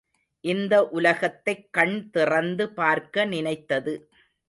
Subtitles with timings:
[0.43, 4.09] இந்த உலகத்தைக் கண் திறந்து பார்க்க நினைத்தது.